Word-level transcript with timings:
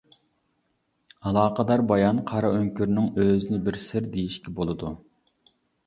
ئالاقىدار 1.27 1.83
بايان 1.93 2.23
قارا 2.33 2.51
ئۆڭكۈرنىڭ 2.61 3.13
ئۆزىنى 3.13 3.63
بىر 3.71 3.81
سىر 3.87 4.13
دېيىشكە 4.19 4.59
بولىدۇ. 4.61 4.95